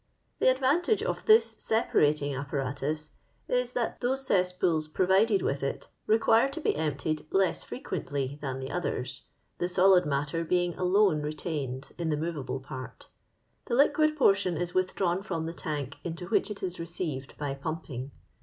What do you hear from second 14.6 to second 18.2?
withdrawn from the tank into which it is received by pumping.